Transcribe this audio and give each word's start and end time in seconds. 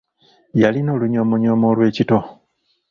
Yalina 0.61 0.91
olunyoomonyoomo 0.95 1.65
olw'ekito. 1.71 2.19